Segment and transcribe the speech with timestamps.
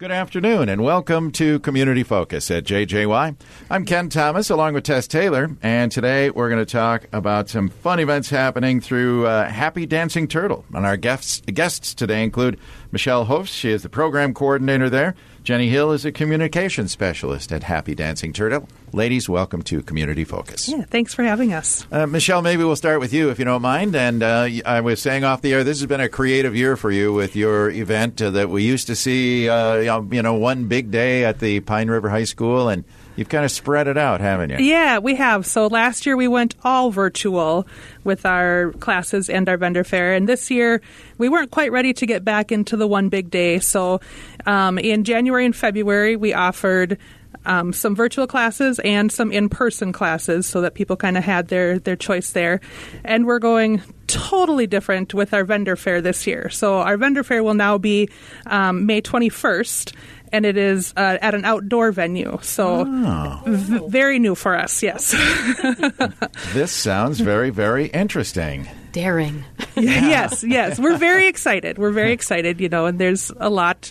[0.00, 3.36] Good afternoon and welcome to Community Focus at JJY.
[3.68, 7.68] I'm Ken Thomas along with Tess Taylor, and today we're going to talk about some
[7.68, 10.64] fun events happening through uh, Happy Dancing Turtle.
[10.72, 12.58] And our guests, guests today include
[12.92, 15.16] Michelle Hofs, she is the program coordinator there.
[15.42, 18.68] Jenny Hill is a communication specialist at Happy Dancing Turtle.
[18.92, 20.68] Ladies, welcome to Community Focus.
[20.68, 21.86] Yeah, thanks for having us.
[21.90, 23.96] Uh, Michelle, maybe we'll start with you if you don't mind.
[23.96, 26.90] And uh, I was saying off the air, this has been a creative year for
[26.90, 30.90] you with your event uh, that we used to see, uh, you know, one big
[30.90, 32.84] day at the Pine River High School, and
[33.16, 34.58] you've kind of spread it out, haven't you?
[34.58, 35.46] Yeah, we have.
[35.46, 37.66] So last year we went all virtual
[38.04, 40.80] with our classes and our vendor fair, and this year
[41.18, 43.58] we weren't quite ready to get back into the one big day.
[43.58, 44.00] So
[44.46, 46.98] um, in January and February, we offered
[47.44, 51.78] um, some virtual classes and some in-person classes so that people kind of had their,
[51.78, 52.60] their choice there.
[53.04, 56.50] And we're going totally different with our vendor fair this year.
[56.50, 58.10] So our vendor fair will now be
[58.46, 59.94] um, May 21st.
[60.32, 63.42] And it is uh, at an outdoor venue, so Oh.
[63.46, 64.80] v- very new for us.
[64.82, 65.10] Yes,
[66.52, 68.68] This sounds very, very interesting.
[68.92, 69.44] Daring.
[69.76, 70.78] yes, yes.
[70.78, 71.78] We're very excited.
[71.78, 72.60] We're very excited.
[72.60, 73.90] You know, and there's a lot.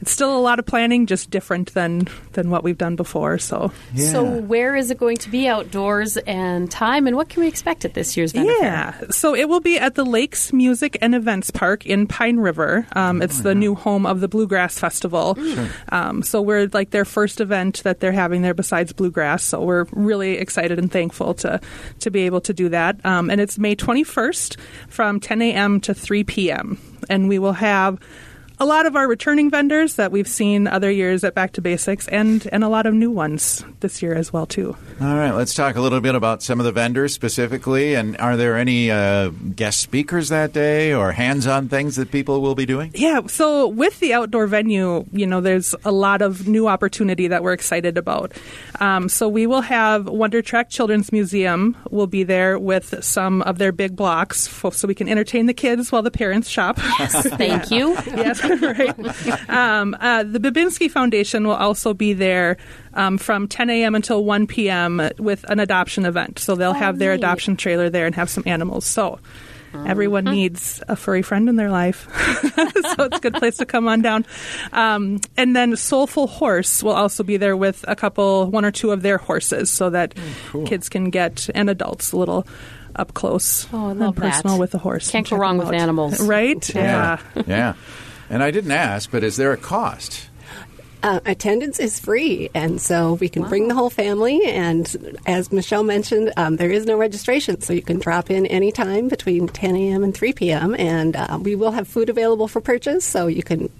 [0.00, 3.38] It's still a lot of planning, just different than than what we've done before.
[3.38, 4.10] So Yeah.
[4.12, 7.84] So, where is it going to be outdoors and time, and what can we expect
[7.84, 8.62] at this year's vendor fair?
[8.62, 9.00] Yeah.
[9.10, 12.86] So it will be at the Lakes Music and Events Park in Pine River.
[12.92, 15.36] Um, it's the new home of the Bluegrass Festival.
[15.90, 19.42] Um, so we're like their first event that they're having there besides Bluegrass.
[19.42, 21.60] So we're really excited and thankful to
[22.00, 23.04] to be able to do that.
[23.04, 24.58] Um, and it's May 21st
[24.88, 25.80] from 10 a.m.
[25.80, 26.78] to 3 p.m.
[27.08, 27.98] And we will have
[28.58, 32.08] a lot of our returning vendors that we've seen other years at Back to Basics,
[32.08, 34.76] and and a lot of new ones this year as well too.
[35.00, 37.94] All right, let's talk a little bit about some of the vendors specifically.
[37.94, 42.40] And are there any uh, guest speakers that day or hands on things that people
[42.40, 42.92] will be doing?
[42.94, 47.42] Yeah, so with the outdoor venue, you know, there's a lot of new opportunity that
[47.42, 48.32] we're excited about.
[48.80, 53.58] Um, so we will have Wonder Trek Children's Museum will be there with some of
[53.58, 56.78] their big blocks, fo- so we can entertain the kids while the parents shop.
[56.78, 57.94] Thank you.
[58.06, 59.50] yes, right.
[59.50, 62.56] Um, uh, the Babinski Foundation will also be there
[62.94, 63.94] um, from 10 a.m.
[63.94, 65.10] until 1 p.m.
[65.18, 66.38] with an adoption event.
[66.38, 67.18] So they'll have their neat.
[67.20, 68.84] adoption trailer there and have some animals.
[68.86, 69.18] So
[69.86, 72.08] everyone needs a furry friend in their life.
[72.56, 74.24] so it's a good place to come on down.
[74.72, 78.90] Um, and then Soulful Horse will also be there with a couple, one or two
[78.92, 80.14] of their horses so that
[80.64, 82.46] kids can get, and adults, a little
[82.94, 84.60] up close Oh, and personal that.
[84.60, 85.10] with the horse.
[85.10, 85.74] Can't go wrong with out.
[85.74, 86.18] animals.
[86.26, 86.74] Right?
[86.74, 87.20] yeah.
[87.46, 87.74] yeah.
[88.28, 90.28] And I didn't ask, but is there a cost?
[91.02, 94.42] Uh, attendance is free, and so we can bring the whole family.
[94.44, 99.08] And as Michelle mentioned, um, there is no registration, so you can drop in anytime
[99.08, 100.02] between 10 a.m.
[100.02, 100.74] and 3 p.m.
[100.74, 103.70] And uh, we will have food available for purchase, so you can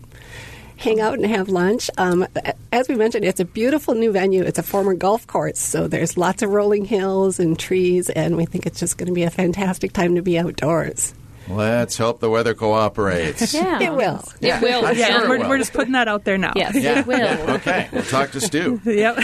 [0.77, 1.91] hang out and have lunch.
[1.99, 2.27] Um,
[2.71, 4.45] as we mentioned, it's a beautiful new venue.
[4.45, 8.45] It's a former golf course, so there's lots of rolling hills and trees, and we
[8.45, 11.15] think it's just going to be a fantastic time to be outdoors.
[11.49, 13.55] Let's hope the weather cooperates.
[13.57, 13.81] Yeah.
[13.81, 14.23] It will.
[14.41, 14.85] It will.
[14.85, 15.49] I'm Yeah, sure it we're, will.
[15.49, 16.53] we're just putting that out there now.
[16.57, 16.99] Yes, Yeah.
[17.01, 17.51] it will.
[17.57, 18.81] Okay, we'll talk to Stu.
[18.85, 19.19] yep.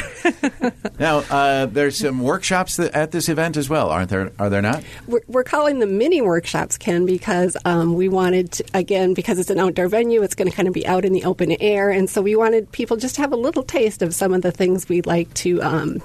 [0.99, 4.33] Now, uh, there's some workshops that, at this event as well, aren't there?
[4.39, 4.85] Are there not?
[5.07, 9.51] We're, we're calling them mini workshops, Ken, because um, we wanted, to, again, because it's
[9.51, 11.91] an outdoor venue, it's going to kind of be out in the open air.
[11.91, 14.53] And so we wanted people just to have a little taste of some of the
[14.53, 16.03] things we'd like to um,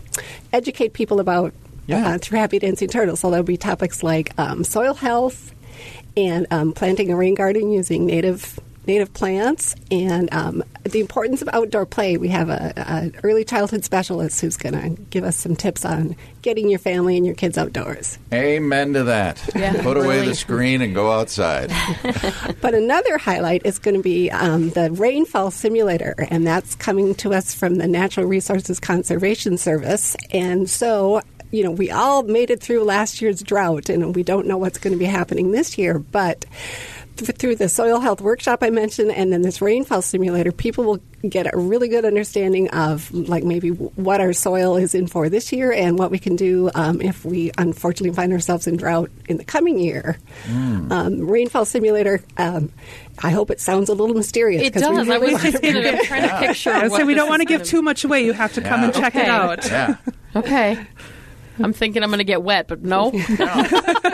[0.52, 1.54] educate people about
[1.86, 2.08] Yeah.
[2.16, 3.20] uh, through Happy Dancing Turtles.
[3.22, 5.54] So there'll be topics like um, soil health
[6.18, 11.50] and um, planting a rain garden using native native plants and um, the importance of
[11.52, 12.18] outdoor play.
[12.18, 16.16] We have a, a early childhood specialist who's going to give us some tips on
[16.42, 18.18] getting your family and your kids outdoors.
[18.34, 19.44] Amen to that.
[19.54, 21.72] Yeah, Put away the screen and go outside.
[22.62, 27.34] But another highlight is going to be um, the rainfall simulator, and that's coming to
[27.34, 30.16] us from the Natural Resources Conservation Service.
[30.32, 34.48] And so, you know, we all made it through last year's drought, and we don't
[34.48, 36.46] know what's going to be happening this year, but
[37.18, 41.52] through the soil health workshop I mentioned and then this rainfall simulator, people will get
[41.52, 45.72] a really good understanding of like maybe what our soil is in for this year
[45.72, 49.44] and what we can do um, if we unfortunately find ourselves in drought in the
[49.44, 50.20] coming year.
[50.48, 52.24] Um, rainfall simulator.
[52.38, 52.72] Um,
[53.24, 54.62] I hope it sounds a little mysterious.
[54.62, 55.10] It 'cause we does.
[55.10, 56.70] I really was just gonna, I'm trying to picture.
[56.72, 58.24] I what say we don't want to give too much away.
[58.26, 58.86] You have to come Yeah.
[58.86, 59.66] and check it out.
[59.66, 59.96] Yeah.
[60.36, 60.86] Okay.
[61.60, 63.12] I'm thinking I'm going to get wet, but no.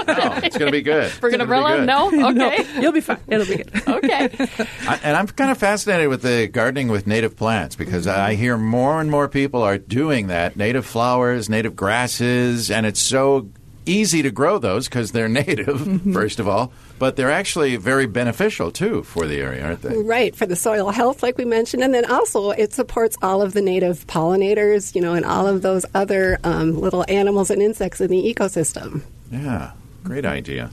[0.05, 1.09] No, it's going to be good.
[1.11, 1.83] For It's an umbrella?
[1.85, 2.07] No?
[2.31, 2.65] Okay.
[2.79, 3.17] You'll be fine.
[3.27, 3.71] It'll be good.
[3.87, 4.29] Okay.
[4.87, 8.57] I, and I'm kind of fascinated with the gardening with native plants because I hear
[8.57, 13.49] more and more people are doing that native flowers, native grasses, and it's so
[13.85, 16.13] easy to grow those because they're native, Mm-hmm.
[16.13, 19.97] first of all, but they're actually very beneficial too for the area, aren't they?
[19.97, 21.83] Right, for the soil health, like we mentioned.
[21.83, 25.61] And then also it supports all of the native pollinators, you know, and all of
[25.61, 29.01] those other um, little animals and insects in the ecosystem.
[29.31, 29.71] Yeah,
[30.03, 30.71] great idea.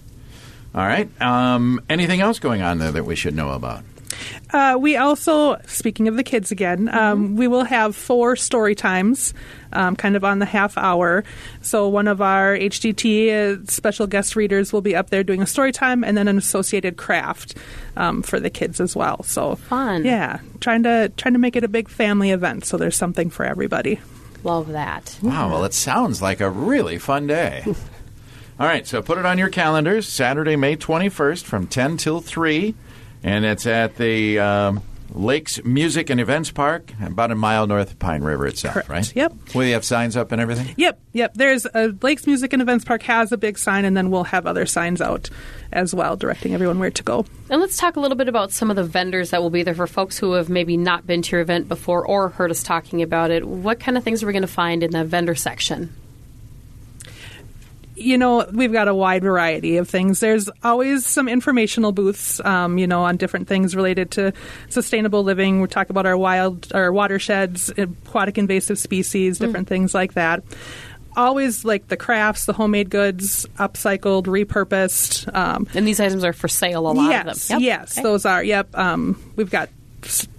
[0.74, 1.08] All right.
[1.20, 3.82] Um, anything else going on there that we should know about?
[4.52, 9.32] Uh, we also, speaking of the kids again, um, we will have four story times,
[9.72, 11.24] um, kind of on the half hour.
[11.62, 13.30] So one of our HDT
[13.62, 16.38] uh, special guest readers will be up there doing a story time, and then an
[16.38, 17.56] associated craft
[17.96, 19.22] um, for the kids as well.
[19.22, 20.04] So Fun.
[20.04, 23.44] yeah, trying to trying to make it a big family event, so there's something for
[23.44, 24.00] everybody.
[24.42, 25.18] Love that.
[25.22, 27.62] Wow, well, it sounds like a really fun day.
[28.58, 32.74] All right, so put it on your calendars Saturday, May 21st from 10 till 3.
[33.22, 34.82] And it's at the um,
[35.12, 38.88] Lakes Music and Events Park, about a mile north of Pine River itself, Correct.
[38.88, 39.16] right?
[39.16, 39.54] Yep.
[39.54, 40.74] Will you have signs up and everything?
[40.76, 41.34] Yep, yep.
[41.34, 44.46] There's a Lakes Music and Events Park has a big sign, and then we'll have
[44.46, 45.28] other signs out
[45.72, 47.26] as well, directing everyone where to go.
[47.48, 49.74] And let's talk a little bit about some of the vendors that will be there
[49.74, 53.02] for folks who have maybe not been to your event before or heard us talking
[53.02, 53.46] about it.
[53.46, 55.94] What kind of things are we going to find in the vendor section?
[58.00, 60.20] You know, we've got a wide variety of things.
[60.20, 64.32] There's always some informational booths, um, you know, on different things related to
[64.70, 65.60] sustainable living.
[65.60, 70.42] We talk about our wild, our watersheds, aquatic invasive species, different things like that.
[71.16, 75.32] Always like the crafts, the homemade goods, upcycled, repurposed.
[75.34, 77.60] Um, And these items are for sale, a lot yes, of them.
[77.60, 77.66] Yep.
[77.80, 78.02] yes, Okay.
[78.02, 78.42] those are.
[78.44, 79.68] Yep, um, we've got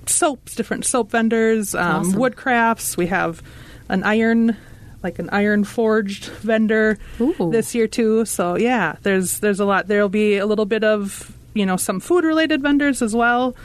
[0.08, 2.20] soaps, different soap vendors, um, Awesome.
[2.20, 2.96] wood crafts.
[2.98, 3.44] We have
[3.90, 4.56] an iron,
[5.04, 7.50] like an iron forged vendor Ooh.
[7.52, 8.26] this year too.
[8.26, 9.88] So yeah, there's there's a lot.
[9.88, 13.56] There'll be a little bit of you know some food related vendors as well.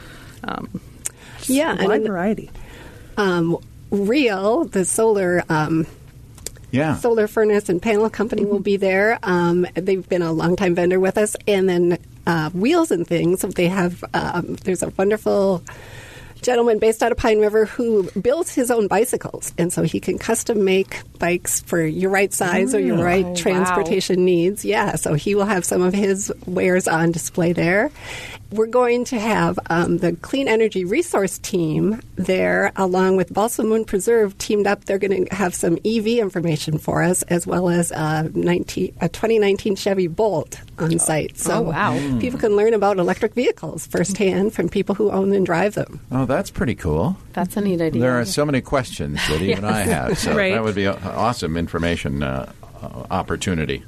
[0.43, 0.81] Um,
[1.47, 2.51] Yeah, a and wide then- variety.
[3.17, 3.57] Um,
[3.89, 5.87] Real, the solar um,
[6.71, 6.95] Yeah.
[6.97, 9.17] solar furnace and panel company will be there.
[9.23, 11.97] Um, they've been a longtime vendor with us, and then
[12.27, 13.41] uh, Wheels and Things.
[13.41, 15.63] They have um, there's a wonderful
[16.47, 20.17] gentleman based out of Pine River who builds his own bicycles, and so he can
[20.17, 23.35] custom make bikes for your right size or your right Oh, wow.
[23.35, 24.63] transportation needs.
[24.65, 27.91] Yeah, so he will have some of his wares on display there.
[28.49, 33.83] We're going to have um, the Clean Energy Resource Team there, along with Balsam Moon
[33.83, 34.85] Preserve, teamed up.
[34.85, 39.09] They're going to have some EV information for us, as well as a, 19, a
[39.09, 41.37] 2019 Chevy Bolt on site.
[41.37, 42.19] So Oh, wow.
[42.21, 45.99] people can learn about electric vehicles firsthand from people who own and drive them.
[46.09, 47.17] Oh, that's pretty cool.
[47.33, 48.01] That's a neat idea.
[48.01, 50.17] There are so many questions that even I have.
[50.17, 50.53] So Right.
[50.53, 52.49] that would be an awesome information uh,
[52.81, 53.83] uh, opportunity.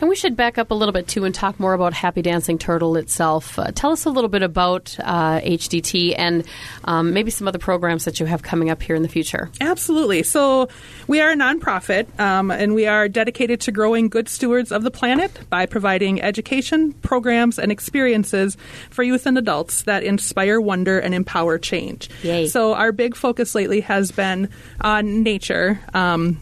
[0.02, 2.58] And we should back up a little bit too and talk more about Happy Dancing
[2.58, 3.58] Turtle itself.
[3.58, 6.44] Uh, tell us a little bit about uh, HDT and
[6.84, 9.50] um, maybe some other programs that you have coming up here in the future.
[9.62, 10.24] Absolutely.
[10.24, 10.70] So,
[11.08, 14.92] we are a nonprofit, um, and we are dedicated to growing good stewards of the
[14.92, 18.58] planet by providing education, programs, and experiences
[18.90, 22.10] for youth and adults that inspire wonder and empower change.
[22.24, 22.48] Yay.
[22.48, 24.50] So, our big focus lately has been
[24.82, 25.80] on nature.
[25.94, 26.42] Um,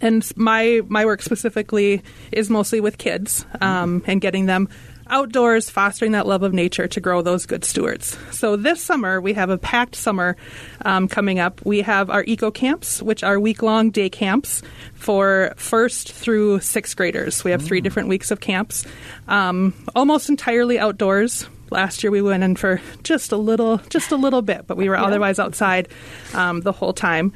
[0.00, 2.02] and my my work specifically
[2.32, 4.68] is mostly with kids um, and getting them
[5.10, 8.16] outdoors, fostering that love of nature to grow those good stewards.
[8.30, 10.36] So this summer we have a packed summer
[10.84, 11.60] um, coming up.
[11.64, 14.62] We have our eco camps, which are week long day camps
[14.94, 17.44] for first through sixth graders.
[17.44, 18.86] We have three different weeks of camps,
[19.28, 21.48] um, almost entirely outdoors.
[21.70, 24.88] Last year we went in for just a little, just a little bit, but we
[24.88, 25.88] were otherwise outside
[26.34, 27.32] um, the whole time.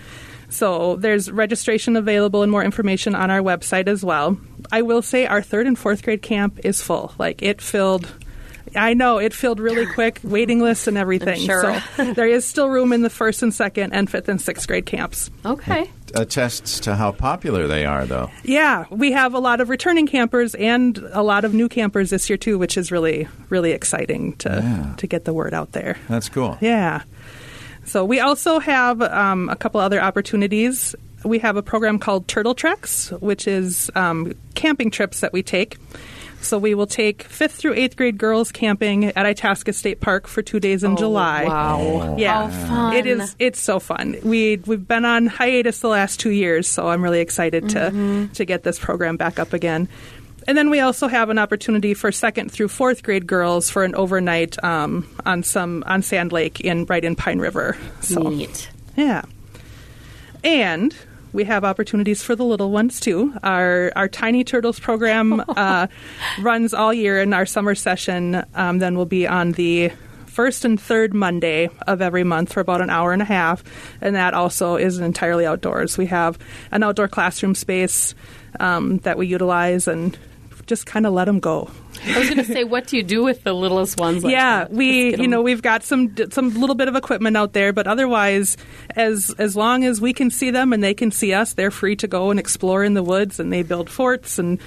[0.50, 4.38] So there's registration available and more information on our website as well.
[4.72, 7.12] I will say our third and fourth grade camp is full.
[7.18, 8.10] Like it filled.
[8.76, 11.40] I know it filled really quick, waiting lists and everything.
[11.40, 11.80] sure.
[11.96, 14.86] So there is still room in the first and second and fifth and sixth grade
[14.86, 15.30] camps.
[15.44, 15.90] Okay.
[16.16, 18.30] Attests to how popular they are, though.
[18.44, 22.30] Yeah, we have a lot of returning campers and a lot of new campers this
[22.30, 24.94] year too, which is really really exciting to Yeah.
[24.96, 25.96] to get the word out there.
[26.08, 26.56] That's cool.
[26.60, 27.02] Yeah.
[27.86, 30.94] So we also have um, a couple other opportunities.
[31.24, 35.78] We have a program called Turtle Treks, which is um, camping trips that we take.
[36.40, 40.42] So we will take fifth through eighth grade girls camping at Itasca State Park for
[40.42, 41.44] two days in Oh, July.
[41.44, 42.16] Wow.
[42.18, 42.96] Yeah, How fun.
[42.96, 43.34] it is.
[43.38, 44.16] It's so fun.
[44.22, 48.44] We we've been on hiatus the last two years, so I'm really excited to to
[48.44, 49.88] get this program back up again.
[50.46, 53.94] And then we also have an opportunity for second through fourth grade girls for an
[53.94, 57.76] overnight um, on some on Sand Lake in right in Pine River.
[58.00, 58.70] So Neat.
[58.96, 59.22] yeah,
[60.42, 60.94] and
[61.32, 63.34] we have opportunities for the little ones too.
[63.42, 65.88] Our our Tiny Turtles program uh,
[66.40, 69.92] runs all year, and our summer session um, then will be on the
[70.26, 73.62] first and third Monday of every month for about an hour and a half,
[74.00, 75.96] and that also is entirely outdoors.
[75.96, 76.38] We have
[76.70, 78.14] an outdoor classroom space
[78.60, 80.18] um, that we utilize and
[80.66, 81.70] just kind of let them go.
[82.06, 84.24] I was going to say, what do you do with the littlest ones?
[84.24, 84.70] Like yeah, that?
[84.70, 88.56] we you know we've got some some little bit of equipment out there, but otherwise,
[88.90, 91.96] as as long as we can see them and they can see us, they're free
[91.96, 94.60] to go and explore in the woods, and they build forts and.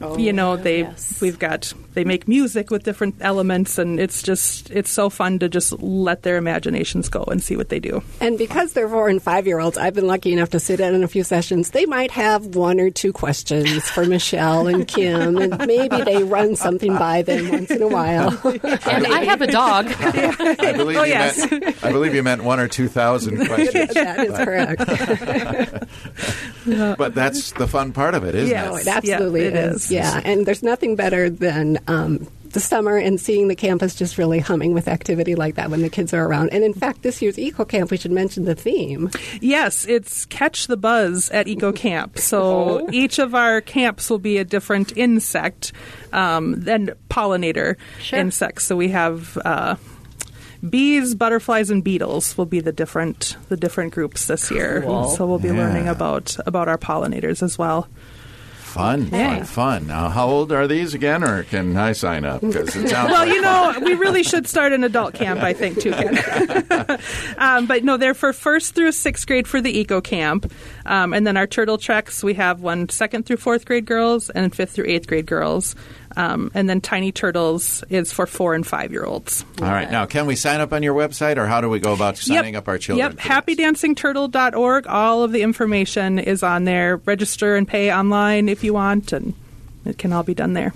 [0.00, 1.20] Oh, you know they Oh, yes.
[1.20, 5.48] we've got they make music with different elements and it's just it's so fun to
[5.48, 9.22] just let their imaginations go and see what they do And because they're four and
[9.22, 11.70] five year olds, I've been lucky enough to sit in on a few sessions.
[11.70, 16.56] They might have one or two questions for Michelle and Kim, and maybe they run
[16.56, 18.30] something by them once in a while.
[18.86, 19.86] And I have a dog.
[19.98, 21.50] I believe Oh, you yes.
[21.50, 23.94] meant I believe you meant one or two thousand questions.
[23.94, 24.80] that is correct.
[26.98, 28.68] but that's the fun part of it, isn't Yes.
[28.70, 28.80] Oh, it?
[28.82, 29.83] it absolutely Yeah, it is.
[29.83, 29.83] is.
[29.90, 34.38] Yeah, and there's nothing better than um, the summer and seeing the campus just really
[34.38, 36.50] humming with activity like that when the kids are around.
[36.52, 39.10] And in fact, this year's Eco Camp, we should mention the theme.
[39.40, 42.16] Yes, it's Catch the Buzz at Eco Camp.
[42.18, 42.42] So
[42.82, 42.88] Oh.
[42.92, 45.72] each of our camps will be a different insect
[46.12, 48.18] um, and pollinator Sure.
[48.20, 48.64] insects.
[48.64, 49.74] So we have uh,
[50.68, 54.82] bees, butterflies, and beetles will be the different the different groups this year.
[54.82, 55.08] Cool.
[55.08, 55.54] So we'll be Yeah.
[55.58, 57.88] learning about about our pollinators as well.
[58.74, 59.36] Fun, Yeah.
[59.36, 59.86] fun, fun.
[59.86, 62.40] Now, how old are these again, or can I sign up?
[62.40, 65.52] Because it sounds Well, like you know, we really should start an adult camp, I
[65.52, 66.18] think, too, Ken.
[67.38, 70.52] um, but no, they're for first through sixth grade for the eco camp.
[70.86, 74.52] Um, and then our turtle treks, we have one second through fourth grade girls and
[74.54, 75.76] fifth through eighth grade girls.
[76.16, 79.44] Um, and then Tiny Turtles is for four and five year olds.
[79.60, 79.90] All right.
[79.90, 82.56] Now, can we sign up on your website, or how do we go about signing
[82.56, 83.12] up our children?
[83.12, 83.58] Yep, for this?
[83.58, 84.86] happydancingturtle.org.
[84.86, 86.96] All of the information is on there.
[86.98, 89.34] Register and pay online if you want, and
[89.84, 90.72] it can all be done there.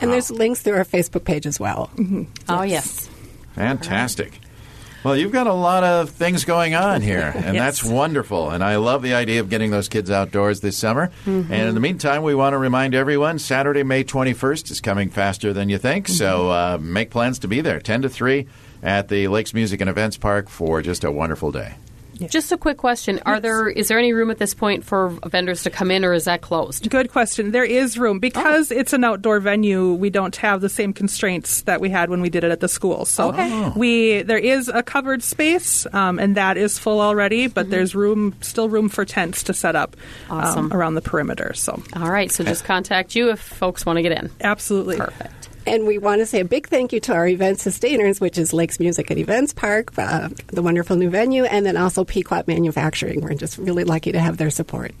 [0.00, 1.90] And there's links through our Facebook page as well.
[2.48, 3.08] Oh, yes.
[3.54, 4.38] Fantastic.
[5.02, 7.80] Well, you've got a lot of things going on here, and Yes.
[7.80, 8.50] that's wonderful.
[8.50, 11.10] And I love the idea of getting those kids outdoors this summer.
[11.24, 15.52] And in the meantime, we want to remind everyone Saturday, May 21st is coming faster
[15.52, 16.06] than you think.
[16.08, 18.46] So uh, make plans to be there, 10 to 3
[18.82, 21.74] at the Lakes Music and Events Park for just a wonderful day.
[22.28, 25.62] Just a quick question: Are there is there any room at this point for vendors
[25.64, 26.88] to come in, or is that closed?
[26.90, 27.50] Good question.
[27.52, 29.94] There is room because it's an outdoor venue.
[29.94, 32.68] We don't have the same constraints that we had when we did it at the
[32.68, 33.04] school.
[33.04, 37.46] So we there is a covered space, um, and that is full already.
[37.46, 39.96] But there's room, still room for tents to set up
[40.28, 41.52] um, around the perimeter.
[41.54, 44.30] So All right, so just contact you if folks want to get in.
[44.40, 45.39] absolutely Perfect.
[45.66, 48.52] And we want to say a big thank you to our event sustainers, which is
[48.52, 53.20] Lakes Music and Events Park, uh, the wonderful new venue, and then also Pequot Manufacturing.
[53.20, 54.92] We're just really lucky to have their support.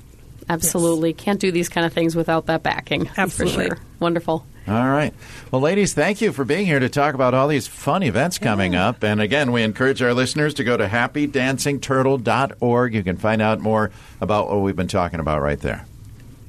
[0.48, 3.08] Absolutely, can't do these kind of things without that backing.
[3.16, 3.68] Absolutely.
[3.68, 3.84] for sure.
[4.00, 4.44] Wonderful.
[4.68, 5.14] All right.
[5.50, 8.74] Well, ladies, thank you for being here to talk about all these fun events coming
[8.74, 9.02] up.
[9.02, 12.94] And again, we encourage our listeners to go to happydancingturtle.org.
[12.94, 13.90] You can find out more
[14.20, 15.86] about what we've been talking about right there.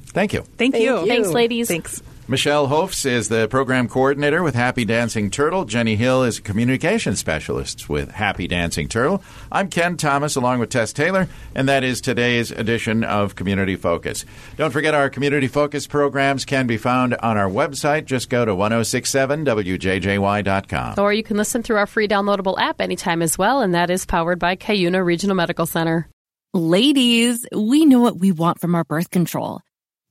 [0.06, 0.42] Thank you.
[0.42, 1.00] thank, Thank you.
[1.00, 1.06] you.
[1.06, 1.68] Thanks, ladies.
[1.68, 2.02] Thanks.
[2.32, 5.66] Michelle Hofs is the program coordinator with Happy Dancing Turtle.
[5.66, 9.22] Jenny Hill is a communication specialist with Happy Dancing Turtle.
[9.52, 14.24] I'm Ken Thomas along with Tess Taylor, and that is today's edition of Community Focus.
[14.56, 18.06] Don't forget our Community Focus programs can be found on our website.
[18.06, 20.94] Just go to 1067wjjy.com.
[20.96, 24.06] Or you can listen through our free downloadable app anytime as well, and that is
[24.06, 26.08] powered by Cuyuna Regional Medical Center.
[26.54, 29.60] Ladies, we know what we want from our birth control.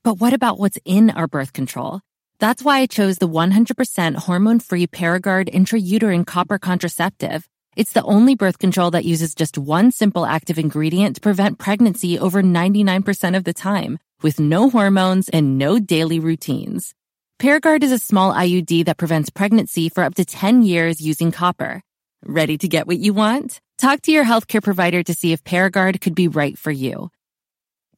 [0.03, 2.01] But what about what's in our birth control?
[2.41, 7.47] That's why I chose the 100% hormone-free Paragard intrauterine copper contraceptive.
[7.75, 12.17] It's the only birth control that uses just one simple active ingredient to prevent pregnancy
[12.17, 16.95] over 99% of the time, with no hormones and no daily routines.
[17.37, 21.83] Paragard is a small IUD that prevents pregnancy for up to 10 years using copper.
[22.25, 23.59] Ready to get what you want?
[23.77, 27.11] Talk to your healthcare provider to see if Paragard could be right for you.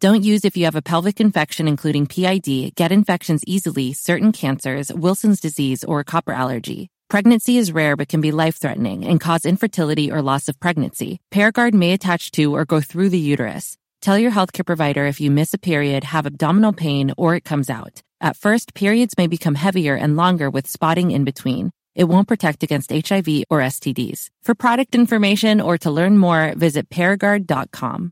[0.04, 4.92] Don't use if you have a pelvic infection, including PID, get infections easily, certain cancers,
[4.92, 6.90] Wilson's disease, or a copper allergy.
[7.08, 11.22] Pregnancy is rare but can be life threatening and cause infertility or loss of pregnancy.
[11.32, 13.78] Paragard may attach to or go through the uterus.
[14.02, 17.70] Tell your healthcare provider if you miss a period, have abdominal pain, or it comes
[17.70, 18.02] out.
[18.20, 21.72] At first, periods may become heavier and longer with spotting in between.
[21.96, 24.32] It won't protect against HIV or STDs.
[24.42, 28.12] For product information or to learn more, visit Paragard.com.